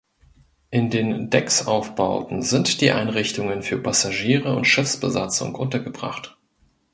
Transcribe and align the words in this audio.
In 0.71 0.89
den 0.89 1.29
Decksaufbauten 1.29 2.41
sind 2.41 2.81
die 2.81 2.89
Einrichtungen 2.89 3.61
für 3.61 3.77
Passagiere 3.77 4.55
und 4.55 4.65
Schiffsbesatzung 4.65 5.53
untergebracht. 5.53 6.39